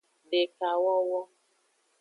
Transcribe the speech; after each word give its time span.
Dekawowo. 0.29 1.21